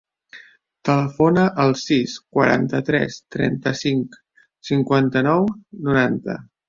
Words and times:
Telefona 0.87 1.43
al 1.65 1.73
sis, 1.81 2.15
quaranta-tres, 2.37 3.19
trenta-cinc, 3.35 4.17
cinquanta-nou, 4.71 5.47
noranta. 5.91 6.39